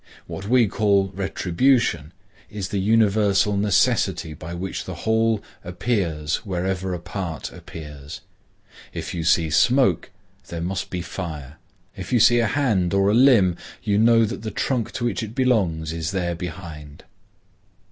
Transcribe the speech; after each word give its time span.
What 0.25 0.47
we 0.49 0.65
call 0.67 1.09
retribution 1.13 2.11
is 2.49 2.69
the 2.69 2.79
universal 2.79 3.55
necessity 3.55 4.33
by 4.33 4.55
which 4.55 4.85
the 4.85 5.05
whole 5.05 5.43
appears 5.63 6.37
wherever 6.37 6.95
a 6.95 6.99
part 6.99 7.51
appears. 7.53 8.21
If 8.93 9.13
you 9.13 9.23
see 9.23 9.51
smoke, 9.51 10.09
there 10.47 10.59
must 10.59 10.89
be 10.89 11.03
fire. 11.03 11.57
If 11.95 12.11
you 12.11 12.19
see 12.19 12.39
a 12.39 12.47
hand 12.47 12.95
or 12.95 13.11
a 13.11 13.13
limb, 13.13 13.57
you 13.83 13.99
know 13.99 14.25
that 14.25 14.41
the 14.41 14.49
trunk 14.49 14.91
to 14.93 15.05
which 15.05 15.21
it 15.21 15.35
belongs 15.35 15.93
is 15.93 16.09
there 16.09 16.33
behind. 16.33 17.03